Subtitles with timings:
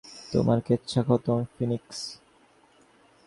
[0.31, 1.99] তোমার কেচ্ছা খতম, ফিনিক্স।